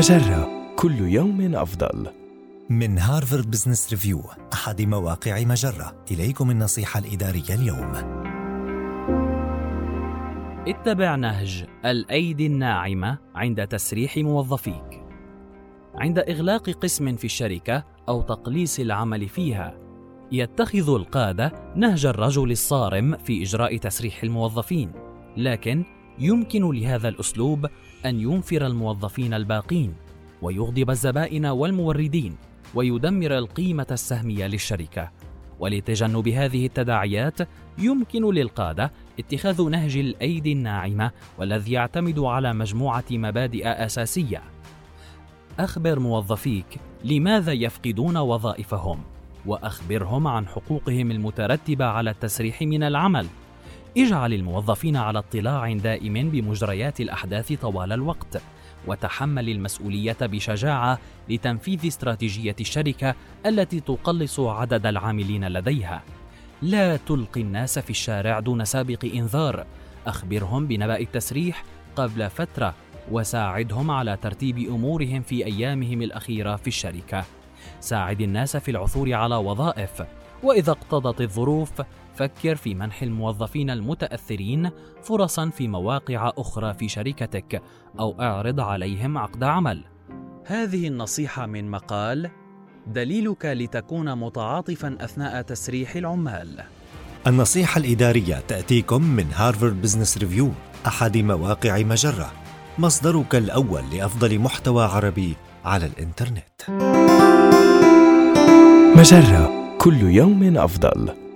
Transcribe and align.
مجرة 0.00 0.74
كل 0.76 1.00
يوم 1.00 1.54
أفضل. 1.54 2.06
من 2.70 2.98
هارفارد 2.98 3.50
بزنس 3.50 3.90
ريفيو 3.90 4.22
أحد 4.52 4.82
مواقع 4.82 5.44
مجرة 5.44 6.04
إليكم 6.10 6.50
النصيحة 6.50 7.00
الإدارية 7.00 7.54
اليوم 7.54 7.92
اتبع 10.68 11.14
نهج 11.16 11.64
الأيدي 11.84 12.46
الناعمة 12.46 13.18
عند 13.34 13.66
تسريح 13.66 14.16
موظفيك. 14.16 15.04
عند 15.94 16.18
إغلاق 16.18 16.70
قسم 16.70 17.16
في 17.16 17.24
الشركة 17.24 17.84
أو 18.08 18.22
تقليص 18.22 18.80
العمل 18.80 19.28
فيها، 19.28 19.74
يتخذ 20.32 20.94
القادة 20.94 21.72
نهج 21.76 22.06
الرجل 22.06 22.50
الصارم 22.50 23.16
في 23.16 23.42
إجراء 23.42 23.76
تسريح 23.76 24.22
الموظفين، 24.22 24.92
لكن 25.36 25.84
يمكن 26.20 26.70
لهذا 26.70 27.08
الأسلوب 27.08 27.66
أن 28.06 28.20
ينفر 28.20 28.66
الموظفين 28.66 29.34
الباقين، 29.34 29.94
ويغضب 30.42 30.90
الزبائن 30.90 31.46
والموردين، 31.46 32.36
ويدمر 32.74 33.38
القيمة 33.38 33.86
السهمية 33.90 34.46
للشركة. 34.46 35.10
ولتجنب 35.60 36.28
هذه 36.28 36.66
التداعيات 36.66 37.38
يمكن 37.78 38.34
للقادة 38.34 38.92
اتخاذ 39.18 39.68
نهج 39.68 39.96
الأيدي 39.96 40.52
الناعمة 40.52 41.10
والذي 41.38 41.72
يعتمد 41.72 42.18
على 42.18 42.54
مجموعة 42.54 43.04
مبادئ 43.10 43.66
أساسية. 43.66 44.42
أخبر 45.58 45.98
موظفيك 45.98 46.80
لماذا 47.04 47.52
يفقدون 47.52 48.16
وظائفهم، 48.16 49.00
وأخبرهم 49.46 50.26
عن 50.26 50.46
حقوقهم 50.46 51.10
المترتبة 51.10 51.84
على 51.84 52.10
التسريح 52.10 52.62
من 52.62 52.82
العمل. 52.82 53.26
إجعل 53.98 54.32
الموظفين 54.32 54.96
على 54.96 55.18
اطلاع 55.18 55.72
دائم 55.72 56.30
بمجريات 56.30 57.00
الأحداث 57.00 57.52
طوال 57.52 57.92
الوقت. 57.92 58.42
وتحمل 58.86 59.48
المسؤولية 59.48 60.16
بشجاعة 60.20 60.98
لتنفيذ 61.28 61.86
استراتيجية 61.86 62.56
الشركة 62.60 63.14
التي 63.46 63.80
تقلص 63.80 64.40
عدد 64.40 64.86
العاملين 64.86 65.48
لديها 65.48 66.02
لا 66.62 66.96
تلقي 66.96 67.40
الناس 67.40 67.78
في 67.78 67.90
الشارع 67.90 68.40
دون 68.40 68.64
سابق 68.64 69.04
إنذار 69.14 69.66
أخبرهم 70.06 70.66
بنبأ 70.66 70.98
التسريح 70.98 71.64
قبل 71.96 72.30
فترة 72.30 72.74
وساعدهم 73.10 73.90
على 73.90 74.16
ترتيب 74.22 74.58
أمورهم 74.58 75.22
في 75.22 75.44
أيامهم 75.44 76.02
الأخيرة 76.02 76.56
في 76.56 76.66
الشركة 76.66 77.24
ساعد 77.80 78.20
الناس 78.20 78.56
في 78.56 78.70
العثور 78.70 79.12
على 79.12 79.36
وظائف 79.36 80.02
وإذا 80.42 80.70
اقتضت 80.70 81.20
الظروف 81.20 81.70
فكر 82.14 82.56
في 82.56 82.74
منح 82.74 83.02
الموظفين 83.02 83.70
المتأثرين 83.70 84.70
فرصا 85.02 85.50
في 85.50 85.68
مواقع 85.68 86.32
أخرى 86.38 86.74
في 86.74 86.88
شركتك 86.88 87.62
أو 88.00 88.20
أعرض 88.20 88.60
عليهم 88.60 89.18
عقد 89.18 89.44
عمل. 89.44 89.84
هذه 90.46 90.88
النصيحة 90.88 91.46
من 91.46 91.70
مقال 91.70 92.30
دليلك 92.86 93.44
لتكون 93.44 94.18
متعاطفا 94.18 94.96
أثناء 95.00 95.42
تسريح 95.42 95.96
العمال 95.96 96.62
النصيحة 97.26 97.78
الإدارية 97.78 98.42
تأتيكم 98.48 99.02
من 99.02 99.26
هارفارد 99.34 99.82
بزنس 99.82 100.18
ريفيو 100.18 100.50
أحد 100.86 101.16
مواقع 101.16 101.78
مجرة. 101.78 102.32
مصدرك 102.78 103.34
الأول 103.34 103.82
لأفضل 103.92 104.38
محتوى 104.38 104.84
عربي 104.84 105.36
على 105.64 105.86
الإنترنت. 105.86 106.60
مجرة. 108.96 109.59
كل 109.80 110.02
يوم 110.02 110.56
أفضل. 110.56 111.29